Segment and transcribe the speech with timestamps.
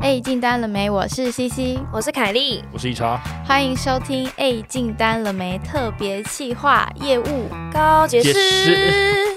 [0.00, 0.88] 哎，进单了没？
[0.88, 7.48] 我是西西，我是凯莉，我是一叉，欢迎收听《哎，进单了没》特别企划业务。
[7.70, 9.29] 高解释。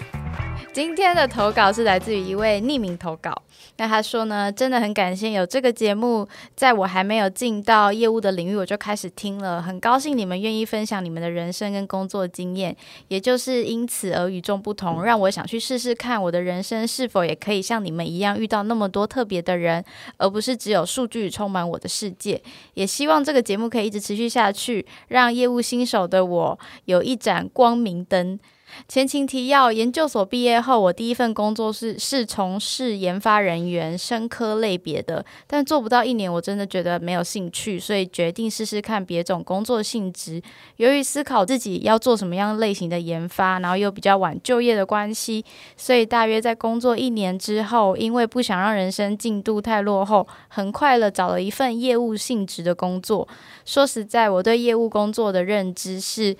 [0.73, 3.31] 今天的投稿是来自于一位匿名投稿。
[3.77, 12.75] 那他说呢，真的很感谢有这个节目，在我还没有进到业务的领域，我就开始听了，很高兴你们愿意分享你们的人生跟工作经验，
[13.07, 19.83] 也就是因此而与众不同，让我想去试试看我的人生是否也可以像你们一样遇到那么多特别的人，
[20.17, 22.41] 而不是只有数据充满我的世界。
[22.73, 28.39] 也希望这个节目可以一直持续下去，让业务新手的我有一盏光明灯。
[28.87, 40.41] 前情提要：研究所毕业后，我第一份工作是是从事研发人员、生科类别的，但做不到一年，我真的觉得没有兴趣，所以决定试试看别种工作性质。
[40.77, 45.43] 由于思考自己要做什么样类型的研发，然后又比较晚就业的关系，
[45.77, 53.27] 所以大约在工作一年之后，因为不想让人生进度太落后，很快了找了一份业务性质的工作。
[53.65, 56.35] 说实在，我对业务工作的认知是。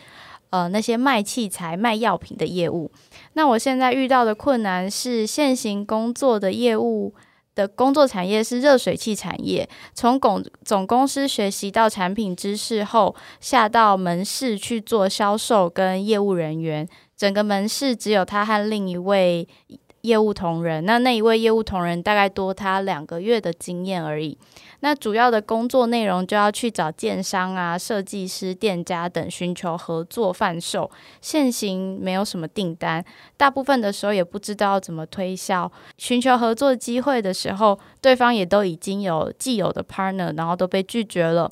[0.54, 2.92] 呃，那些卖器材、卖药品的业务，
[3.34, 7.16] 那我现在遇到的困难是，现行工作的业务
[7.56, 9.68] 的工作产业是热水器产业。
[9.96, 19.48] 从总总公司学习到产品知识后，下到门市去做销售跟业务人员，整个门市只有他和另一位
[20.04, 20.86] 业务同仁。
[20.86, 24.38] 那那一位业务同仁大概多他两个月的经验而已。
[24.82, 30.92] 那主要的工作内容就要去找建商啊、设计师、店家等寻求合作贩售。
[31.22, 33.04] 现行没有什么订单，
[33.38, 35.72] 大部分的时候也不知道怎么推销。
[35.98, 41.50] 寻求合作机会的时候，对方也都已经有既有的 partner，然后都被拒绝了。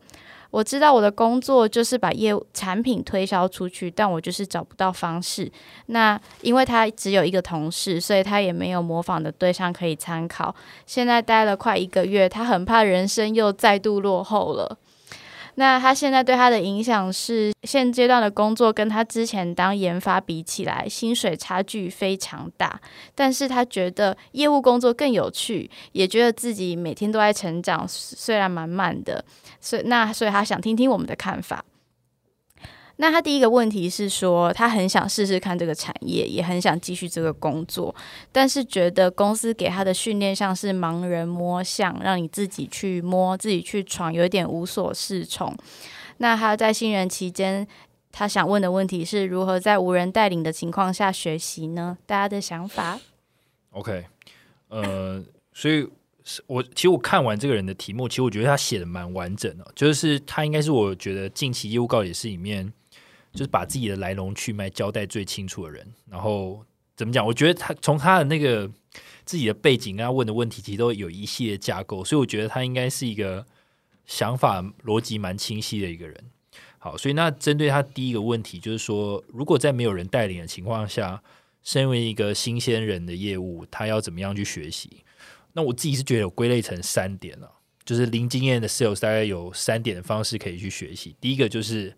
[0.52, 5.52] 我知道我的工作就是把业务产品推销出去，但我就是找不到方式。
[5.88, 10.54] 那因为他只有一个同事，所以他也没有模仿的对象可以参考。
[10.86, 14.78] 现在待了快一个月，他很怕人生又再度落后了。
[15.56, 22.80] 那他现在对他的影响是，现阶段的工作跟他之前当研发比起来，薪水差距非常大。
[23.14, 29.24] 但是他觉得业务工作更有趣，也觉得自己每天都在成长，虽然蛮慢的。
[29.60, 31.64] 所以那所以他想听听我们的看法。
[33.02, 37.94] 那他第一个问题是说，他很想试试看这个产业，也很想继续这个工作，
[38.32, 45.52] 但是觉得公司给他的训练像是盲人摸象，让你自己去摸、自己去闯，有一点无所适从。
[46.18, 47.68] 那他在新人期间，
[48.12, 51.98] 他想问的问题是如何在无人带领的情况下学习呢？
[52.06, 53.00] 大家的想法
[53.72, 54.06] ？OK，
[54.68, 55.88] 呃，所以
[56.46, 62.72] 我其实我看完这个人的题目，其实我觉得他写的蛮完整的，就是他应该是我觉得近期业务告也是里面。
[63.34, 66.66] 就是把自己的来龙去脉交代最清楚的人，然后
[66.98, 67.26] 怎么讲？
[67.26, 68.70] 我觉得他从他的那个
[69.24, 73.46] 自己的背景跟他问的问题，其实都有一系列架构，所以我觉得他应该是一个
[74.06, 76.24] 想法逻辑蛮清晰的一个人。
[76.78, 81.24] 好，所以那针对他第一个问题，就是说，如果在没有人带领的情况下，
[81.64, 85.04] 身为一个新鲜人的业务，他要怎么样去学习？
[85.54, 87.50] 那我自己是觉得有归类成三点了，
[87.86, 91.16] 就是零经验的 sales 大概有三点的方式可以去学习。
[91.22, 91.96] 第一个就是。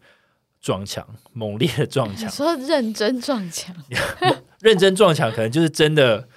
[0.64, 2.28] 撞墙，猛烈的撞墙。
[2.32, 3.76] 说认真撞墙，
[4.62, 6.28] 认真撞墙，可能就是真的，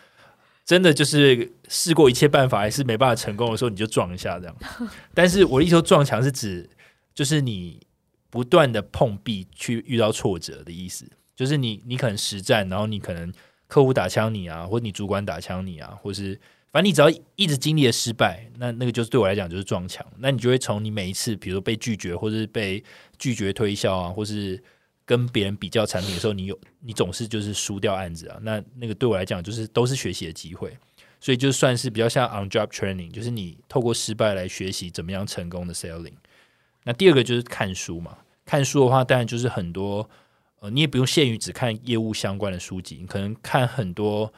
[0.64, 4.56] 真的就是试过一切办法，还是没办法成功的时候，你就撞一下这样。
[5.15, 6.69] 但是我一说撞墙是指，
[7.15, 7.81] 就是你
[8.28, 11.09] 不断的碰壁，去遇到挫折的意思。
[11.36, 13.32] 就是你，你可能实战，然后你可能
[13.69, 16.38] 客户打枪你啊，或者你主管打枪你啊，或是。
[16.72, 20.04] 反正你只要一直经历了失败，那那个就是对我来讲就是撞墙。
[20.19, 22.84] 那你就会从你每一次，比如说被拒绝，或是被
[23.19, 24.62] 拒绝推销啊，或是
[25.06, 28.38] 跟别人比较产品的时候，你有你总是就是输掉案子啊。
[28.43, 30.77] 那那个对我来讲就是都是学习的机会，
[31.19, 36.16] 所以就算是比较像 on job training，就是你透过失败来学习怎么样成功的 selling。
[36.84, 40.06] 那第二个就是看书嘛，看书的话当然就是很多
[40.60, 44.31] 呃，你也不用限于只看业务相关的书籍，你可能看很多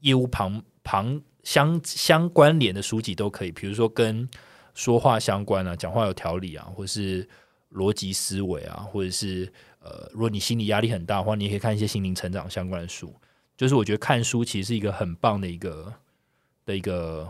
[0.00, 1.20] 业务旁旁。
[1.48, 4.28] 相相关联的书籍都可以，比如说跟
[4.74, 7.26] 说话相关啊，讲话有条理啊，或者是
[7.72, 9.50] 逻辑思维啊，或者是
[9.80, 13.14] 呃，如果你心理压力很大的话，你也可以看一些心灵成长相关的书。
[13.56, 15.90] 就是我觉得看书其实是一个很棒的一个
[16.66, 17.26] 的一个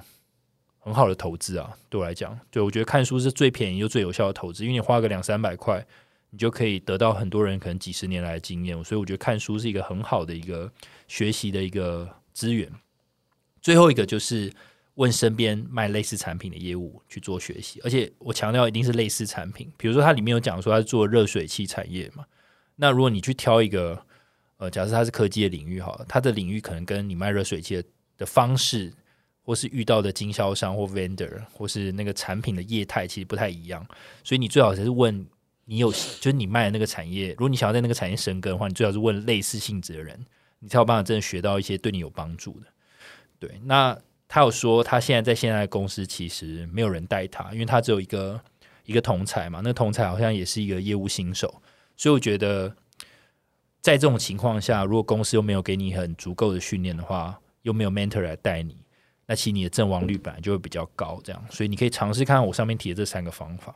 [0.80, 5.86] 很好的投资啊，对我来讲，对我觉得看书是最便宜又最有效的投资，因为你花个两三百块，
[6.30, 10.72] 你就可以得到很多人可能几十年来的经验，所以我觉得看书是一个很好的一个
[11.06, 12.68] 学习的一个资源。
[13.60, 14.52] 最后一个就是
[14.94, 19.70] 问身边卖类似产品的业务去做学习，而且我强调一定是类似产品。
[19.76, 22.24] 比如说，它里面有讲说它是做热水器产业嘛，
[22.74, 24.00] 那如果你去挑一个，
[24.56, 27.82] 呃，假设它是科技的领域，哈，它的领域可能跟你卖热水器
[28.16, 28.92] 的方式
[29.42, 33.86] 或是遇到的经销商或 vendor，或是那个产品的业态其实不太一样，
[34.24, 35.24] 所以你最好还是问
[35.64, 40.18] 你有，就是你卖的那个产业，如果你想要在那个产业生根的话，你最好是问类似性质的人，
[40.58, 42.66] 你才有办法真的学到一些对你有帮助的。
[43.38, 48.40] 对，那他有说他现在在现在的公司其实没有人带他，因为他只有一个
[48.84, 51.62] 一个同才嘛，那同才好像也是一个业务新手，
[51.96, 52.74] 所以我觉得。
[53.80, 58.76] 在这种情况下，如果公司又没有给你很足够的训练的话，又没有 mentor 来带你，
[59.24, 61.20] 那其实你的阵亡率本来就会比较高。
[61.22, 63.74] 这样，所以你可以尝试看看我上面提的这三个方法。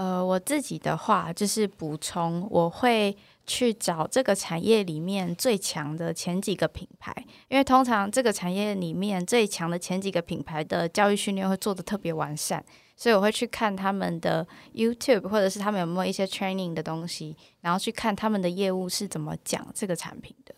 [0.00, 3.14] 呃，我自己的话就是补充，我会
[3.46, 7.14] 去找这个产业里面最强的前几个品牌，
[7.48, 12.64] 因为通常这个产业里面最强的前几个品牌的教育训练会做的特别完善。
[12.96, 20.54] 所以我会去看他们的 YouTube，或者是他们有没有一些 training 的东西，然后去看他们的业务是怎么讲这个产品的。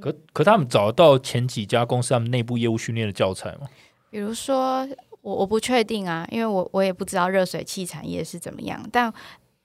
[0.00, 3.66] 可可他们找到前几家公司他们内部业务训练的教材吗？
[4.10, 4.86] 比如说，
[5.28, 8.82] 我我不确定啊，因为我我也不知道热水器产业是怎么样。
[8.90, 9.12] 但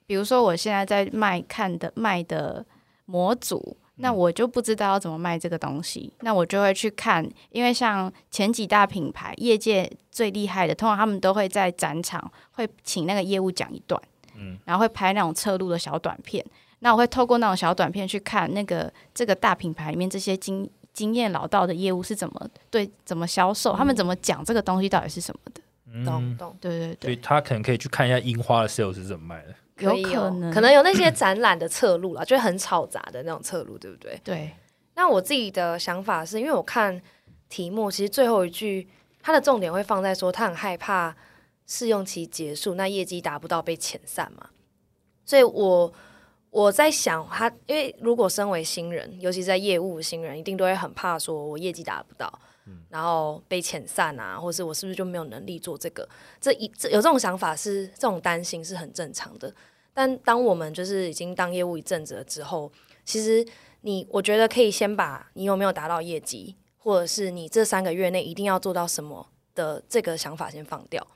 [0.06, 2.65] 比如说，我现在在卖看的卖的
[3.06, 3.77] 模组。
[3.98, 12.19] 那我就不知道要怎么卖这个东西，那我就会去看，因为像前几大品牌，业界最厉害的，通常他们都会在展场
[12.54, 14.01] 会请那个业务讲一段，
[14.36, 16.44] 嗯，然后会拍那种侧录的小短片。
[16.80, 25.62] 那我会透过那种小短片去看那个这个大品牌里面这些经经验老道的业务是怎么对怎么销售，他们怎么讲这个东西到底是什么的。
[26.06, 29.54] 懂懂，对对对，所以他可能可以去看一下樱花的 sales 是怎么卖的。
[29.80, 34.19] 有可能可能有那些展览的侧录了，就很吵杂的那种侧录，对不对？
[34.24, 34.51] 对。
[34.95, 37.00] 那我自己的想法是因为我看
[37.50, 38.88] 题目，其实最后一句
[39.22, 41.16] 它的重点会放在说他很害怕
[41.68, 44.50] 试用期结束，那业绩达不到被遣散嘛。
[45.25, 45.92] 所以我
[46.53, 52.31] 我在想，他因为如果身为新人，尤其在业务新人，一定都会很怕说我业绩达不到，
[52.89, 56.07] 然后被遣散啊，或是我是不是就没有能力做这个？
[56.39, 59.51] 这一这有这种想法是这种担心是很正常的。
[59.95, 62.71] 但当我们就是已经当业务一阵子了之后，
[63.03, 63.44] 其实
[63.81, 71.07] 你我觉得可以先把你有没有达到业绩，或者是你这三个月内一定要做到什么的这个想法先放掉，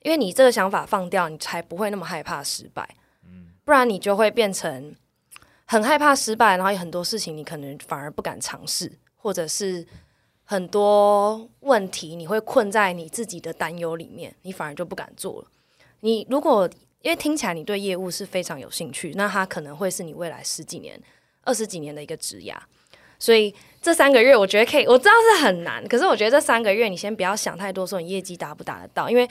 [0.00, 2.96] 因为你这个想法放掉，你才不会那么害怕失败。
[3.64, 4.94] 不然你就会变成
[5.66, 9.86] 很害怕失败，然后有很多事情你可能反而不敢尝试，或者是
[10.44, 15.48] 很多问题你会困在你自己的担忧里面，你反而就不敢做了。
[16.00, 16.68] 你如果
[17.02, 21.00] 因为听起来你对业务是非常有兴趣，那它可能会是你未来十几年、
[21.42, 22.54] 二十几年的一个职涯。
[23.18, 29.28] 所以这三个月我觉得可以，我知道是很难，可是我觉得这三个月你先不要想太多，说你业绩达不达得到，因为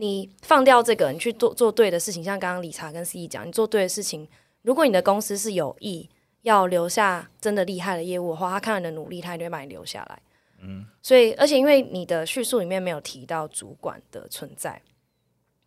[0.00, 4.26] 你放掉这个，你去做做对的事情，像刚刚理查跟 C E 讲，你做对的事情，
[4.62, 6.08] 如果你的公司是有意
[6.40, 10.22] 要留下真的厉害的业务的话，他看到你的努力，他一定会把你留下来。
[10.62, 14.80] 嗯，所以而且因为你的叙述里面没有提到主管的存在。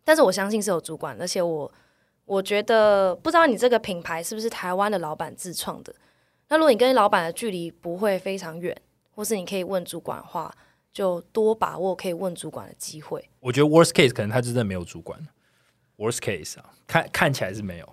[0.04, 1.72] 但是我相信是有主管，而且我
[2.24, 5.94] 我觉得不知道你这个品牌是不是台湾的老板自创的。
[6.48, 8.76] 那如果你跟老板的距离不会非常远，
[9.14, 10.52] 或是你可以问主管的话，
[10.94, 13.28] 就多把握可以问主管的机会。
[13.40, 15.18] 我觉得 worst case 可能他真的没有主管
[15.98, 17.88] ，worst case 啊，看看起来是没有。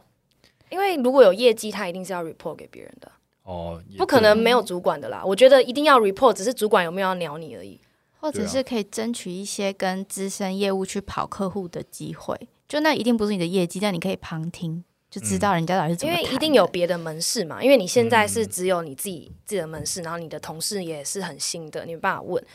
[0.70, 3.12] 因为如果有业绩，他一定是要 report 给别人的
[3.44, 5.22] 哦，不可能没有主管的啦。
[5.26, 7.82] 我觉得一定要 report，只是主管有没有要鸟你而已。
[8.20, 16.14] 或者是可以争取一些跟资深业务去跑客户的机会，就那一定不是你的业绩，但你可以旁听，就知道人家到底是怎么。
[16.14, 22.46] 因为一定有别的门市嘛，因为你现在是只有你自己自己的门市，然后你的同事也是很新的，你没办法问。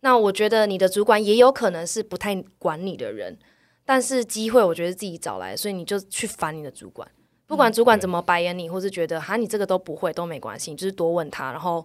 [0.00, 3.38] 那我觉得你的主管也有可能是不太管你的人，
[3.84, 7.10] 但是机会我觉得自己找来，所以你就去烦你的主管，
[7.46, 11.84] 不管主管怎么白眼你，或是觉得哈你这个都不会都没关系，就是多问他，然后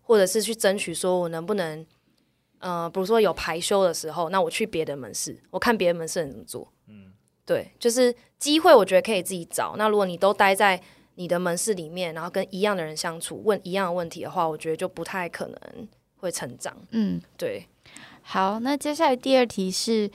[0.00, 1.84] 或者是去争取说我能不能。
[2.64, 6.72] 呃，比如说有排休的时候，那我去别的门市，我看别的门市人怎么做。
[6.86, 7.12] 嗯，
[7.44, 9.74] 对，就是机会，我觉得可以自己找。
[9.76, 10.80] 那如果你都待在
[11.16, 15.88] 你的门市里面，然后跟一样的人相处，问一样的问题的话，我觉得就不太可能
[16.22, 16.72] 会成长。
[16.92, 17.66] 嗯，对。
[18.22, 20.08] 好，那接下来第二题是，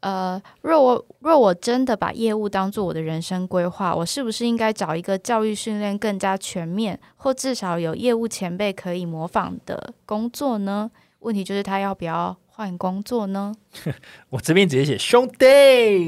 [0.00, 10.90] 呃，若我若我真的把业务当做我的人生规划，我是不是应该找一个教育训练更加全面，或至少有业务前辈可以模仿的工作呢？
[11.20, 13.54] 问题就是他要不要换工作呢？
[14.28, 15.46] 我这边直接写兄弟，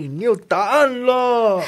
[0.08, 1.62] 你有答案了。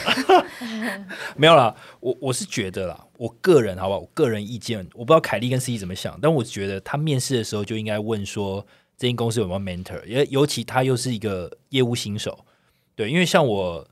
[1.34, 4.00] 没有啦，我我是觉得啦，我个人好不好？
[4.00, 8.66] 我个人意见，我不知道凯莉跟 C 怎么想，但我觉得他面试的时候就应该问说，
[8.98, 12.38] 这间公司有没有 mentor，因为尤其他又是一个业务新手，
[12.94, 13.86] 对，因为像我，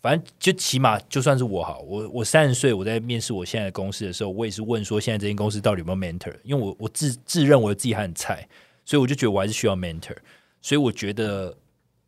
[0.00, 8.48] 反正就起码就算是我好，我我三十岁，我在面试我现在的公司的时候，我也是问说，现在这间公司到底有没有 mentor，因为我我自自认为自己还很菜。
[8.84, 10.16] 所以我就觉得我还是需要 mentor。
[10.60, 11.56] 所以我觉得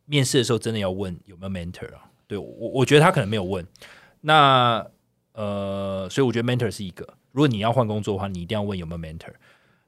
[0.06, 2.10] 面试的时候真的要问有没有 mentor 啊？
[2.26, 3.66] 对我，我觉得他可能没有问。
[4.20, 4.86] 那
[5.32, 7.06] 呃，所以我觉得 mentor 是一个。
[7.32, 9.32] 如果你要换工作的话，你一定要问有没有 mentor。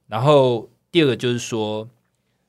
[0.09, 1.89] 然后第二个就是说，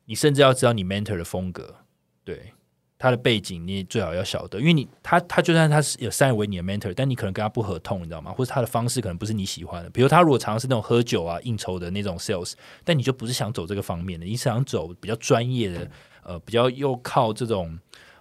[0.06, 1.76] 你甚至要知道你 mentor 的风格，
[2.24, 2.54] 对
[3.00, 4.60] 他的背景，你最好要晓得。
[4.60, 8.32] 因为你他他就算他是有三为你的 mentor，但你可能跟他不合痛，你知道吗？
[8.32, 9.90] 或者他的方式可能不是你喜欢的。
[9.90, 15.90] 比如他如果常常是那种喝酒啊、应酬的那种 sales，但你就不是想走这个方面的，你想走比较专业的，
[16.24, 17.78] 呃，比较又靠这种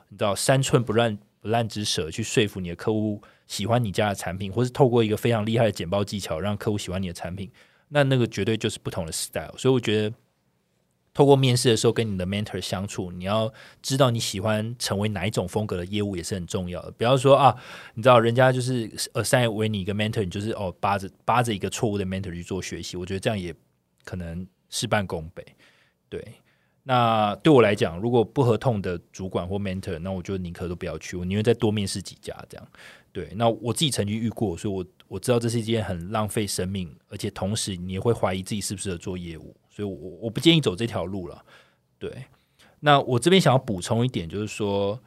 [0.09, 3.23] 你知道三寸不烂不烂之舌去说服你的客户。
[3.49, 7.49] 喜欢你家的产品，或是透过一个非常厉害的简报技巧让客户喜欢你的产品，
[7.91, 9.57] 那那个绝对就是不同的 style。
[9.57, 10.17] 所以我觉得，
[11.17, 16.91] 透过面试的时候跟你的 mentor 相处，你要知道你喜欢成为哪一种风格的业务也是很重要的。
[16.91, 17.57] 不要说啊，
[17.95, 23.55] 你知道人家就是呃，塞为你一个 mentor，你就是哦，扒着扒着一个错误的 mentor 去做学习，我觉得这样也
[24.05, 25.43] 可能事半功倍。
[26.11, 26.23] 对，
[26.83, 32.69] 那对我来讲，如果不合痛的主管或 mentor，那我就宁可都不要去，我宁愿再多面试几家这样。
[33.11, 41.45] 对，那我自己曾经遇过，所以我我知道这是一件很浪费生命，而且同时你也会怀疑自己适不适合做业务，所以我我不建议走这条路了。
[41.99, 42.25] 对，
[42.81, 44.99] 那我这边想要补充一点，就是说，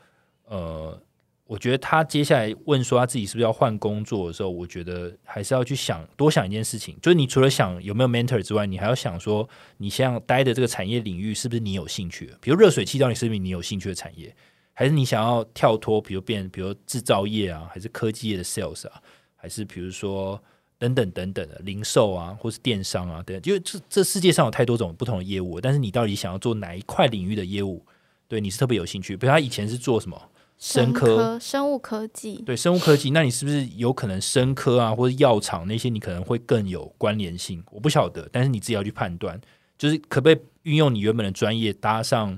[0.45, 1.01] 呃，
[1.45, 12.37] 我觉得他接下来问说他自己是不是要换工作的时候，我觉得还是要去想多想一件事情，就是你除了想有没有 mentor 之外，你还要想说，你现在待的这个产业领域是不是你有兴趣的？
[12.39, 14.35] 比如热水器，到底是不是你有兴趣的产业？
[14.73, 19.01] 还是你想要跳脱，比如变，比如制造业啊，还是科技业的 sales 啊，
[19.35, 20.39] 还是比如说
[20.79, 27.85] 等等等等的零售啊，或是电商啊等，因为这这世界上有太多种不同的业务，但是你到底想要做哪一块领域的业务？
[28.27, 29.17] 对，你是特别有兴趣。
[29.17, 30.19] 比如他以前是做什么？
[30.57, 32.41] 生科、生物科技。
[32.45, 37.63] 对，生物科技，那你是不是有可能生科啊，或者药厂那些，你可能会更有关联性？
[37.71, 39.39] 我不晓得，但是你自己要去判断，
[39.77, 42.37] 就是可不可以运用你原本的专业搭上。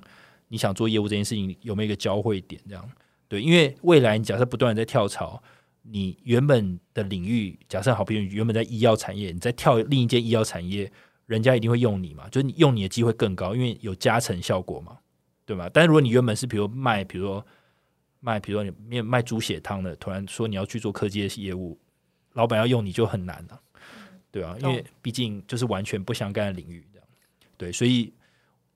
[0.49, 2.61] 你想做业务这件事情有没有一个交汇点？
[2.67, 2.91] 这样
[3.27, 5.41] 对，因为未来你假设不断的在跳槽，
[5.81, 10.91] 你原本的领域假设好，比如原本在医药产业，你再跳另一间医药产业，
[11.25, 14.97] 人家一定会用你嘛，就是你用你的机会更高，因为有加成效果嘛，
[15.45, 15.69] 对吗？
[15.73, 17.45] 但是如果你原本是比如卖，比如说
[18.19, 21.79] 卖，比如说你面卖猪血汤的，突然说你要去做科技的业务，
[22.33, 23.59] 老板要用你就很难了，
[24.31, 27.07] 对啊，因为毕竟就是完全不相干的领域，这样
[27.57, 28.13] 对，所以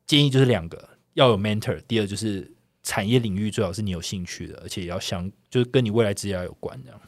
[0.06, 0.90] 建议就是两个。
[1.16, 2.54] 要有 mentor，第二就是
[2.86, 7.02] 产业领域最好是你有兴趣的，而且也要相就是跟你未来职业有关这样。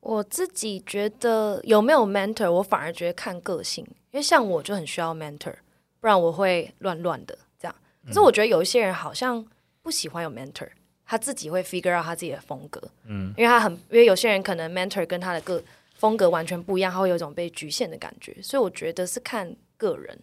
[0.00, 5.54] 我自己觉得有没有 mentor，我反而觉得看个性，因为像我就很需要 mentor，
[5.98, 7.74] 不然我会乱乱的这样。
[8.06, 9.42] 可是我觉得有一些人好像
[9.80, 10.68] 不喜欢有 mentor，
[11.06, 15.62] 他自己会 figure out 他自己的风格，嗯，因为他很因为有些人可能 mentor 跟他的个
[15.94, 20.18] 风格完全不一样，他会有一种被局限的感觉，所以我觉得是看个人。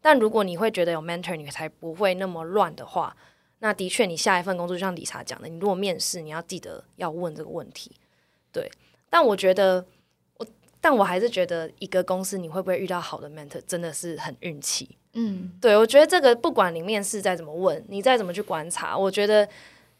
[0.00, 3.16] 但如果你会觉得有 mentor，你才不会那么乱的话，
[3.64, 7.90] 那的确，你下一份工作就像理查讲的，你如果面试，你要记得要问这个问题。
[8.52, 8.70] 对，
[9.08, 9.82] 但我觉得
[10.36, 10.46] 我，
[10.82, 14.98] 但我还是觉得一个公司你会不会遇到好的 mentor，真的是很运气。
[15.14, 19.48] 嗯，对，我觉得这个不管你面试再怎么问，你再怎么去观察，我觉得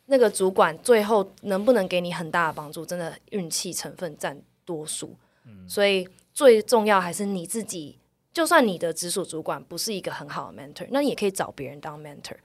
[0.04, 5.16] 那个主管最后能不能给你很大的帮助，真的运气成分占多数。
[5.46, 7.98] 嗯，所以最重要还是你自己。
[8.30, 12.36] 就算你的直属主管不是一个很好的 mentor，那你也可以找别人当 mentor。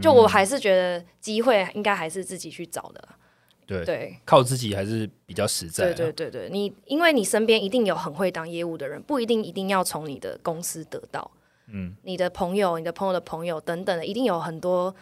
[0.00, 3.08] 就我还是觉得机会应该还是自己去找的。
[3.66, 5.92] 对对，靠自己还是比较实在。
[5.92, 11.30] 对对对对，你因为你身边一定有很会当业务的人，不一定一定要从你的公司得到。
[11.66, 14.94] 嗯，你的朋友、你的朋友的朋友等等的，一定有很多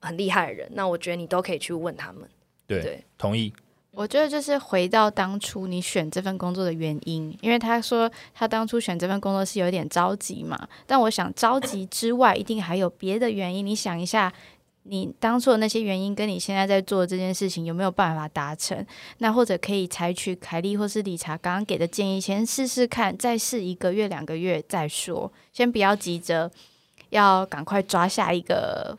[0.00, 0.68] 很厉害的人。
[0.72, 2.28] 那我觉得你都可以去问他们。
[2.66, 3.52] 对，同意。
[3.98, 10.56] 我觉得就是回到当初你选这份工作的原因，因为他说他当初选这份工作是有点着急嘛。
[10.86, 13.66] 但我想着急之外，一定还有别的原因。
[13.66, 14.32] 你想一下，
[14.84, 18.86] 你当初的那些原因，跟你现在在做这件事情有没有办法达成？
[19.18, 26.48] 那或者可以采取凯莉或是理查刚刚给的建议，先试试看，再试一个月、两个月再说，先不要急着
[27.08, 28.96] 要赶快抓下一个。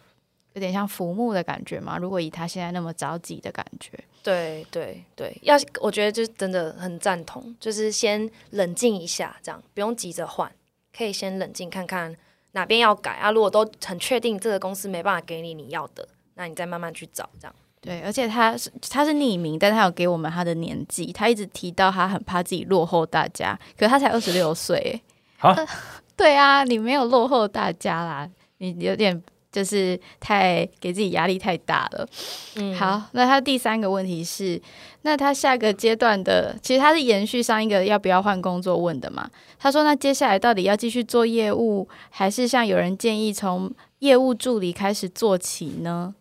[0.53, 1.97] 有点像浮木的感觉嘛？
[1.97, 10.51] 如果以他现在那么着急的感觉，对对对，要我觉得就真的很赞同，就是先冷静一下，这样不用急着换，
[10.95, 12.15] 可以先冷静看看
[12.51, 13.31] 哪边要改啊。
[13.31, 17.55] 如果都很确定这个公司没办法给你你要的，那你再慢慢去找这样。
[17.81, 25.01] 对，而且他是他是匿名，但他有给我们他的年纪，他一直提到他很怕自己落后大家，可他才二十六岁，
[25.37, 25.55] 好，
[26.17, 29.23] 对啊，你没有落后大家啦，你有点。
[29.51, 32.07] 就是太给自己压力太大了。
[32.55, 34.61] 嗯，好，那他第三个问题是，
[35.01, 39.29] 那他下个阶段的，其实他是延续上一个要不要换工作问的嘛？
[39.57, 46.15] 他说，那接下来到底要继续做业务，还是像有人建议从业务助理开始做起呢？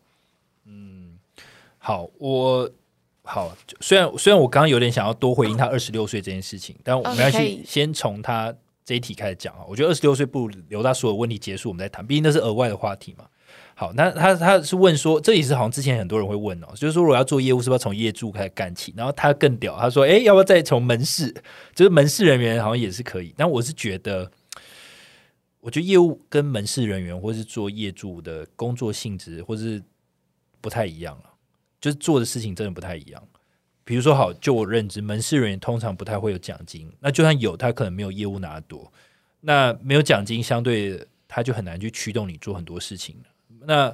[0.67, 1.19] 嗯
[1.79, 2.69] 好，我
[3.23, 8.55] 好，虽然虽然我刚刚有点想要多回应他二十六岁这件事情，但我们要去先从他
[8.89, 9.61] 这一题开始讲啊。
[9.69, 13.27] 我觉得二十六岁不留到所有问题结束我们再谈，毕竟那是额外的话题嘛。
[13.75, 18.95] 好，那他他是问说，这也是好像之前很多人会问哦，就是说如果要做业务，是不是要从业主开始干起？
[18.97, 21.31] 然后他更屌，他说，诶，要不要再从门市？
[21.75, 23.35] 就是门市人员好像也是可以。
[23.37, 24.31] 但我是觉得，
[25.61, 29.83] 我觉得业务跟门市人员或是做业主的工作性质，或是
[30.63, 31.25] 不太一样了。
[31.79, 33.23] 就是做的事情真的不太一样。
[33.89, 36.93] 比如说，好，就我认知，门市人员通常不太会有奖金。
[37.01, 38.93] 那就算有，他可能没有业务拿得多。
[39.41, 43.17] 那没有奖金，相对他就很难去驱动你做很多事情。
[43.63, 43.91] 那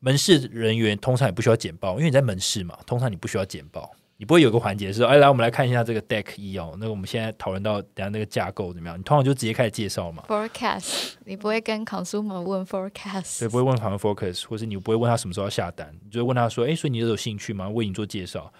[0.00, 3.90] 门市人员通常也不需要简报，因为你在门市嘛，通常你不需要简报。
[4.18, 6.76] 你不会有个环节是，哎，来，我们来看一下这个 deck 一哦。
[6.78, 8.98] 那我们现在讨论到等下那个架构怎么样？
[8.98, 10.22] 你通常就直接开始介绍嘛。
[10.28, 17.70] Forecast，你不会跟 consumer 问 forecast，所以不会问他们 forecast，或是你不会问他什么时候要下单，你就会问他说：“哎，所以你有兴趣吗？
[17.70, 18.52] 为你做介绍。”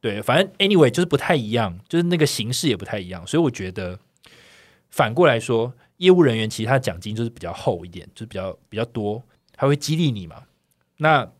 [0.00, 3.98] 对，反正 anyway 就是不太一样，就是那个形式也不太一样，所以我觉得
[4.90, 9.22] 反过来说，业务人员其实他奖金就是比较厚一点，就是比较比较多，
[9.52, 10.44] 他会激励你嘛。
[10.98, 11.30] 那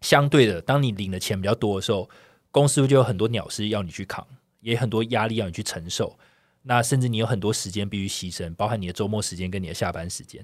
[0.00, 2.10] 相对的，当你领的钱比较多的时候，
[2.50, 4.26] 公司就有很多鸟事要你去扛，
[4.60, 6.18] 也很多压力要你去承受。
[6.62, 10.42] 那甚至你有很多时间必须牺牲，包含你的周末时间跟你的下班时间。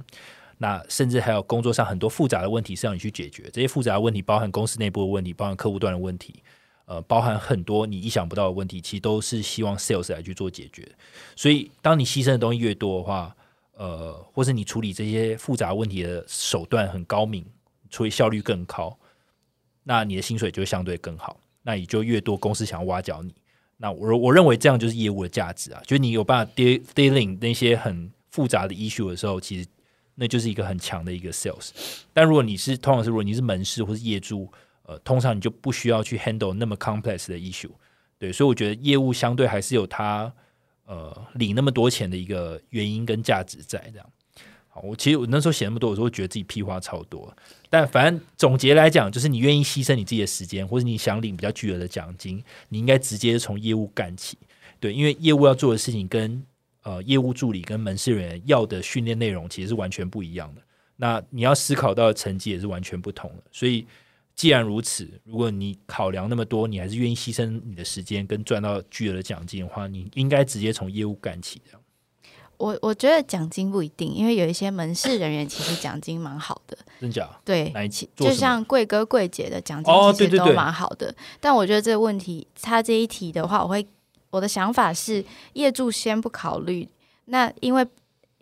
[0.59, 6.43] 那甚至还有工作上很多复杂的问题是要你去解决，这些复杂的问题包含公司内部的问题，包含客户端的问题，
[6.91, 10.89] 呃，包含很多你意想不到的问题，其实都是希望 sales 来去做解决。
[11.37, 13.37] 所以，当你牺牲的东西越多的话，
[13.75, 17.47] 呃，或是你处理这些复杂问题的手段很高明，
[17.91, 18.99] 处理效率更高，
[19.85, 23.33] 那你的薪水就相对更好，那也就越多公司想要挖角你。
[23.77, 29.69] 那我我认为这样就是业务的价值啊，就是你有办法 deal dealing 那些很复杂的 issue 的时候，其实
[30.17, 31.71] 那就是一个很强的一个 sales。
[32.13, 34.53] 但如果你是通常是如果你是门市或是业主，
[34.91, 37.71] 呃，通常你就不需要去 handle 那么 complex 的 issue。
[38.19, 40.33] 对，所以我觉得业务相对还是有它
[40.85, 44.07] 呃领那么多钱的一个原因跟价值在这样。
[44.67, 47.33] 好，我其实我那时候写那么多，我说觉得自己屁话超多，
[47.69, 54.37] 但反正总结来讲，就是你愿意牺牲你自己的时间，或者你想领比较巨额的奖金，你应该直接从业务干起。
[54.81, 56.45] 对，因为业务要做的事情跟
[56.83, 60.63] 呃业务助理跟门市人员要的训练内容其实是完全不一样的。
[60.97, 63.43] 那你要思考到的成绩也是完全不同的。
[63.51, 63.87] 所以
[64.41, 71.81] 既然如此，如果你考量那么多，你还是愿意牺牲你的时间跟赚到巨额的奖金的话，你应该直接从业务干起这样。
[72.57, 77.29] 我我觉得奖金不一定，因为有一些门市人员其实奖金蛮好的，真假？
[77.45, 81.15] 对哪一，起做就像贵哥贵姐的奖金其实都哦对对对蛮好的。
[81.39, 83.87] 但我觉得这个问题，他这一题的话，我会
[84.31, 85.23] 我的想法是，
[85.53, 86.89] 业主先不考虑。
[87.27, 87.87] 那因为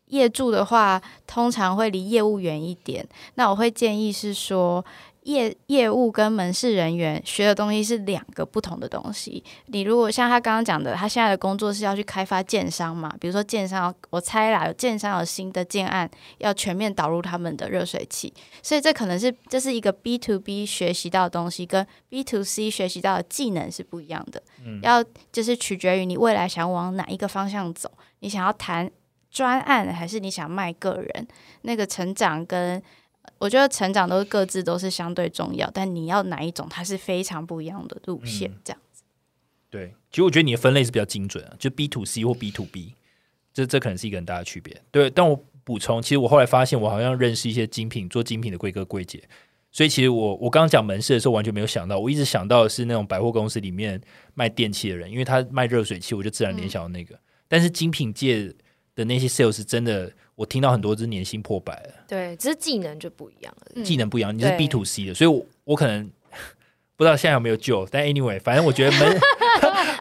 [0.07, 3.07] 业主的话，通常会离业务远一点。
[3.35, 4.83] 那我会建议是说，
[5.29, 9.45] 业业务跟门市人员学的东西是两个不同的东西。
[9.67, 24.43] 你如果像他刚刚讲的，他现在的工作是要去开发建商嘛，比如说建商，我猜啦，有建商有新的建案要全面导入他们的热水器，所以这可能是这是一个 B to B 学习到的东西，跟 B to C 学习到的技能是不一样的。
[24.65, 28.91] 嗯要就是取决于你未来想往哪一个方向走，你想要谈
[29.31, 31.29] 专案，还是你想卖个人？
[31.63, 32.83] 那个成长跟
[33.39, 38.51] 我觉得成长都是各自都是相对重要，但你要哪一种，它是非常不一样的路线。
[38.51, 39.03] 嗯这样子，
[39.71, 42.95] 对，其实我觉得你的分类是比较精准啊，就 B to C 或 B to B，
[43.53, 44.81] 这这可能是一个很大的区别。
[44.91, 49.23] 对，但我补充，其实我后来发现，我好像认识一些精品做精品的贵哥贵姐，
[49.71, 54.01] 所以其实我我刚刚讲门市的时候，完全没有想到，我一直想到的是那种百货公司里面
[54.35, 57.19] 卖电器的人，因为他卖热水器，我就自然联想到那个。
[57.47, 58.55] 但是精品界
[58.95, 63.73] 的那些 sales 真的，我听到很多是年薪破百了，对，只是技能就不一样了。
[63.75, 66.09] 嗯技能不一样，你是对 B to C 的，所以我我可能
[66.97, 69.19] 不知道现在有没有救，但 anyway，反正我觉得门。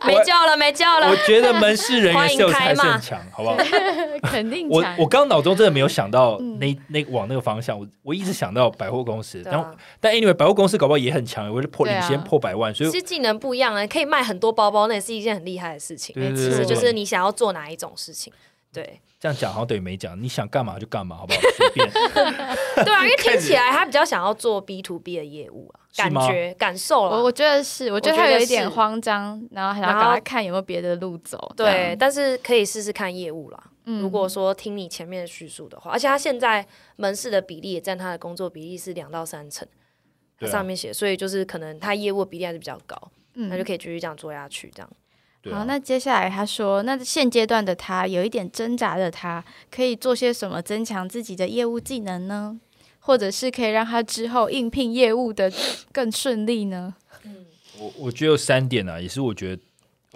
[0.05, 1.15] 没救了，没救了我。
[1.25, 3.57] 觉得门市人员欢迎 sales 开还是很强，好不好？
[4.31, 16.13] 肯定我强我刚脑中真的没有想到嗯那那往那个方向，我我一直想到百货公司，然后啊，但 anyway 百货公司搞不好也很强，我就破对啊领先破百万，所以其实技能不一样啊，可以卖很多包包，那也是一件很厉害的事情。
[16.13, 18.31] 对对对对其实就是你想要做哪一种事情。
[18.77, 21.39] 对这样讲好像等于没讲，你想干嘛就干嘛，好不好？
[21.57, 21.89] 随便。
[22.85, 27.17] 对啊，因为听起来他比较想要做 B to B 的业务啊，感觉感受了。
[27.17, 31.51] 我我觉得是，我觉得他有一点慌张，然后还要然后赶快看有没有别的路走。
[31.57, 33.63] 这对，但是可以试试看业务啦。
[33.89, 36.63] 嗯如果说听你前面的叙述的话，而且他现在
[36.97, 39.67] 门市的比例也占他的工作比例是两到三成，
[40.41, 42.95] 上面写，所以就是可能他业务比例还是比较高，
[43.33, 44.89] 嗯那就可以继续这样做下去，这样。
[45.47, 52.59] 对啊好，那接下来他说，那现阶段的他有一点挣扎的他，可以做些什么增强自己的业务技能呢？
[52.99, 55.51] 或者是可以让他之后应聘业务的
[55.93, 56.93] 更顺利呢？
[57.79, 59.61] 我我觉得有三点啊，也是我觉得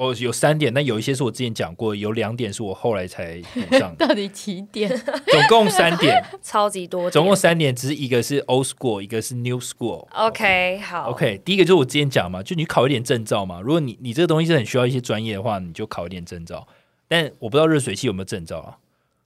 [0.02, 4.90] 哦有三点，但有一些是我之前讲过，有两点是我后来才补上的， 到底几点？
[5.30, 10.08] 总共三点， 超级多，总共三点，只是一个是 old school，一个是 new school。
[10.14, 13.62] OK 好 OK，第一个就是我之前讲嘛，就你考一点证照嘛。
[13.62, 16.68] 如果你你这个东西是很需要一些专业的话，你就考一点证照。
[17.08, 18.78] 但我不知道热水器有没有证照啊？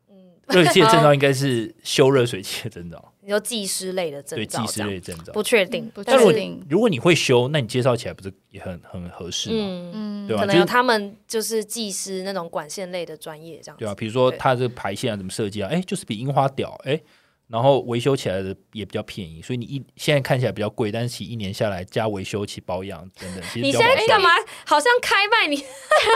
[0.10, 0.16] 嗯
[0.50, 5.34] 热水器的证照应该是修热水器的证照，你说技师类的证对，照这样，技师类的证照。
[5.34, 6.64] 不确定，不确定。
[6.70, 9.56] 如果你会修，那你介绍起来不是也很很合适吗？
[9.58, 10.42] 嗯，嗯，对吧？
[10.42, 17.02] 可能有他们就是技师那种管线类的专业这样子，对啊，比如说对它这个排线啊怎么设计啊，哎，就是比樱花屌，哎，
[17.48, 24.30] 然后维修起来的也比较便宜，所以你一现在看起来比较贵，但是其实一年下来加维修起保养等等，其实你比较划算现在干嘛？
[24.68, 25.58] 好像开卖你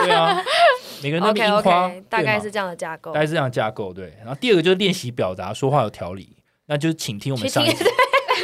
[0.02, 0.40] 对啊，
[1.02, 3.20] 每个人都 樱花 OK，大概嘛是这样的架构大。
[3.20, 4.14] 概是这样的架构，对。
[4.20, 6.36] 然后第二个就是练习表达，说话有条理，
[6.70, 7.84] 那就是请听我们上一集，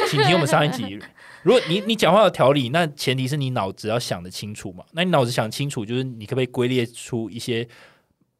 [0.09, 0.99] 请听我们上一集。
[1.43, 4.83] 如果你你讲话有条理，那前提是你脑子要想得清楚嘛。
[4.91, 7.65] 那你脑子想清楚，就是你可不可以归列出一些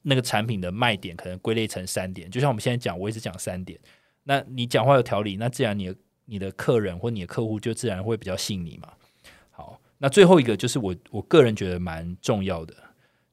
[0.03, 2.29] 那个产品的卖点，可能归类成三点。
[2.29, 3.79] 就像我们现在讲，我一直讲三点。
[4.23, 5.95] 那你讲话有条理，那自然你的
[6.25, 8.89] 你的客人或你的客户就自然会比较信你嘛。
[9.51, 12.75] 好，那最后一个就是我我个人觉得蛮重要的，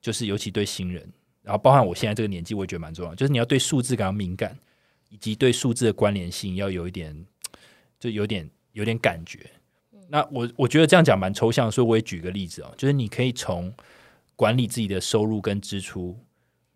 [0.00, 1.04] 就是尤其对新人。
[1.42, 4.56] 然后包含我现在这个年纪，我也觉得蛮重要，就是你要对数字感到敏感，
[5.14, 7.24] 以及对数字的关联性要有一点，
[8.00, 9.48] 就有点有点感觉。
[10.08, 13.72] 那我我觉得这样讲蛮抽象，所以我也举个例子哦，就是你可以从
[14.34, 16.18] 管理自己的收入跟支出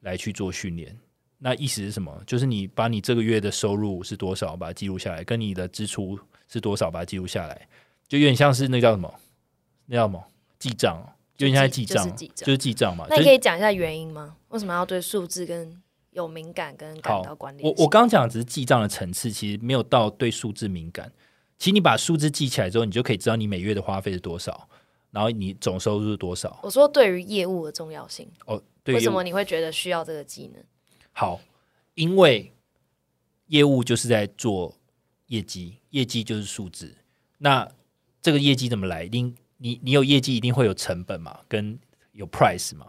[0.02, 0.96] 来去做训练。
[1.38, 2.22] 那意思是什么？
[2.28, 7.68] 就是你把你这个月的收入是多少，把它记录下来，跟你的支出是多少，把它记录下来，
[8.06, 9.12] 就有点像是那叫什么？
[9.86, 10.24] 那叫什么？
[10.60, 12.16] 记账哦，有点像在记账就是
[12.56, 13.06] 记账就是嘛。
[13.10, 14.36] 那你可以讲一下原因吗？
[14.50, 15.82] 为什么要对数字跟
[16.18, 17.66] 有敏感跟感到关联？
[17.66, 21.10] 我我刚刚讲的只是记账的层次，其实没有到对数字敏感。
[21.58, 24.68] 其实你把数字记起来之后，你就可以知道你每月的花费是多少，
[25.10, 26.60] 然后你总收入是多少。
[26.62, 30.62] 我说对于业务的重要性，哦，对为什么你会觉得需要这个技能？
[31.12, 31.40] 好，
[31.94, 32.52] 因为
[33.46, 34.74] 业务就是在做
[35.26, 36.94] 业绩，业绩就是数字。
[37.38, 37.68] 那
[38.22, 39.02] 这个业绩怎么来？
[39.02, 41.76] 一定你你有业绩，一定会有成本嘛，跟
[42.12, 42.86] 有 price 嘛，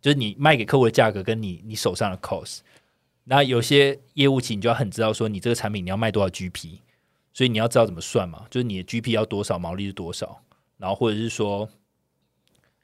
[0.00, 2.58] 就是你卖给客户的价格跟你你手上的 cost。
[3.24, 6.78] 那有些业务期，你就要很知道说，你这个产品你要卖多少 GP，
[7.34, 10.40] 所以你要知道怎么算嘛，就是你的 GP 要多少，毛利是多少，
[10.78, 11.68] 然后或者是说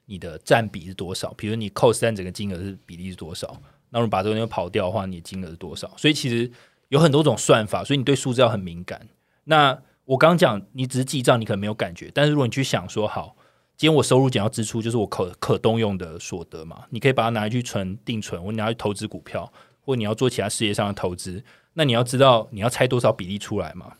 [0.05, 5.91] 你的占比是多少，比如你 cost 占整个金额是比例是多少，那我们把这个东西跑掉的话，你的金额是多少？
[5.97, 6.51] 所以其实
[6.89, 9.07] 有很多种算法，所以你对数字要很敏感。
[9.45, 13.35] 那我刚讲，你只是记账，你可能没有感觉，但是如果你去想说，好，
[13.77, 23.93] 今天我收入减掉支出，就是我可可动用的所得嘛，你可以把它拿去存定存，或你拿去投资股票，或你要做其他事业上的投资，那你要知道你要拆多少比例出来嘛？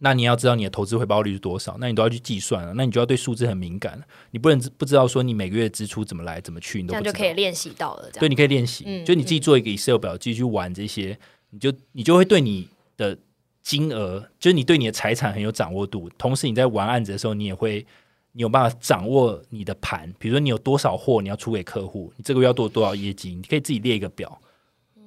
[0.00, 7.18] 那你要知道你的投资回报率是多少，那你都要去计算了，那你就要对数字很敏感，你不能不知道说你每个月的支出怎么来怎么去，你这样都不知道。
[7.18, 8.08] 就可以练习到了。
[8.12, 11.18] 这对，你可以练习，嗯就你自己做一个 Excel 表，继续玩这些，
[11.50, 13.18] 你就你就会对你的
[13.60, 16.08] 金额，就是你对你的财产很有掌握度。
[16.16, 17.84] 同时你在玩案子的时候，你也会
[18.32, 24.38] 你有办法掌握你的盘，比如说你有多少货你要出给客户，你这个月要做多少业绩，你可以自己列一个表，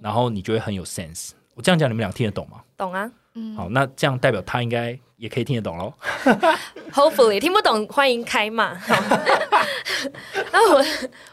[0.01, 1.31] 然后你就会很有 sense。
[1.53, 2.63] 我这样讲，你们俩听得懂吗？
[2.77, 5.93] 懂啊嗯好，那这样代表他应该也可以听得懂喽。
[6.91, 8.77] Hopefully 听不懂欢迎开骂。
[10.51, 10.84] 那我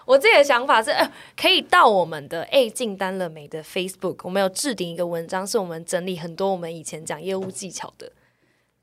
[0.04, 8.12] 我自己的想法是，呃可以到我们的 A 进单了没的 Facebook，我们有置顶一个文章，是我们整理很多我们以前讲业务技巧的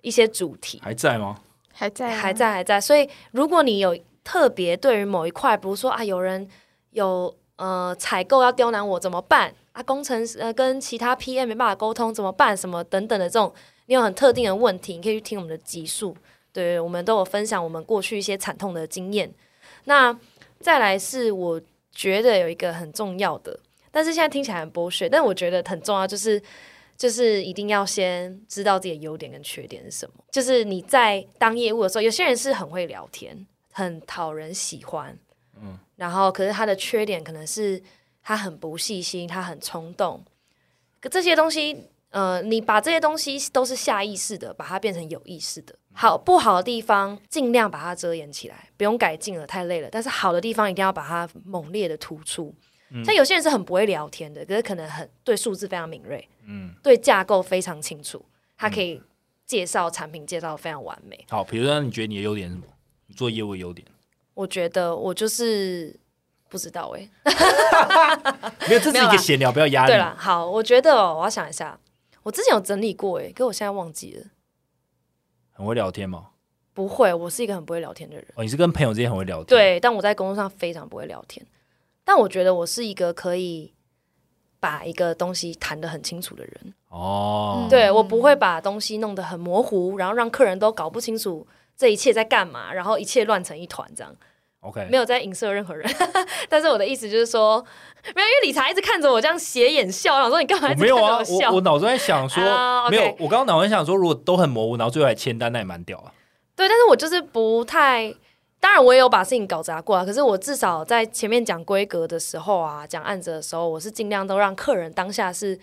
[0.01, 0.81] 一些主题。
[0.83, 1.39] 还在吗？
[1.75, 2.79] 还在还在还在。
[2.79, 6.47] 所以如果你有特别对于某一块，比如说啊，有人
[6.91, 9.83] 有呃采购要刁难我怎么办啊？
[9.83, 12.55] 工程师呃跟其他 PM 没办法沟通怎么办？
[12.55, 13.53] 什么等等的这种，
[13.87, 16.15] 你有很特定的问题，你可以去听我们的集数。
[16.51, 19.29] 对，我们都有分享我们过去一些惨痛的经验。
[19.83, 20.17] 那
[20.61, 21.61] 再来是我
[21.91, 23.59] 觉得有一个很重要的，
[23.91, 26.41] 但是现在听起来很剥削，但我觉得很重要，就是
[26.97, 30.15] 就是一定要先知道自己的优点跟缺点是什么。
[30.31, 35.17] 就是你在当业务的时候，有些人是很会聊天，很讨人喜欢，
[35.61, 37.81] 嗯，然后可是他的缺点可能是
[38.23, 40.23] 他很不细心，他很冲动，
[40.99, 41.89] 可这些东西。
[42.11, 45.75] 呃，你把这些东西都是下意识的，把它变成有意识的。
[45.91, 49.89] 好不好的地方，尽量把它遮掩起来，不用改进了，太累了。
[49.91, 52.55] 但是好的地方，一定要把它猛烈的突出。
[53.03, 58.23] 像有些人是很不会聊天的，可是可能很对数字非常敏锐，嗯，对架构非常清楚，
[58.57, 59.01] 他可以
[59.45, 61.25] 介绍产品介绍得非常完美。
[61.29, 62.67] 好，比如说你觉得你的优点是什么？
[63.07, 63.87] 你做业务的优点？
[64.33, 65.97] 我觉得我就是
[66.49, 67.09] 不知道哎、
[68.67, 69.91] 没有，这是一个闲聊，不要压力。
[69.91, 71.79] 对了，好，我觉得、哦、我要想一下，
[72.23, 74.25] 我之前有整理过，哎，可我现在忘记了。
[75.51, 76.31] 很会聊天吗？
[76.73, 78.25] 不会，我是一个很不会聊天的人。
[78.35, 79.45] 哦，你是跟朋友之间很会聊天？
[79.45, 81.45] 对，但我在工作上非常不会聊天。
[82.03, 83.73] 但我觉得我是一个可以
[84.65, 86.73] 把一个东西谈得很清楚的人。
[86.89, 91.45] 哦，对我不会把东西弄得很模糊，然后让客人都搞不清楚
[91.77, 94.11] 这一切在干嘛，然后一切乱成一团这样。
[94.61, 95.87] OK，没有在影射任何人，
[96.49, 97.63] 但是我的意思就是说，
[98.15, 102.43] 没有，因为理查一直看着我这样斜眼笑，我想说你干嘛一直看着我没有啊，我我脑中在想说，
[102.89, 106.11] 没有，我刚刚脑中在想说，如果都很模糊，然后最后还签单，那也蛮屌啊。
[106.55, 108.11] 对，但是我就是不太，
[108.65, 110.03] 当然我也有把事情搞砸过啊。
[110.03, 115.55] 可是我至少在前面讲规格的时候啊，讲案子的时候，我是尽量都让客人当下是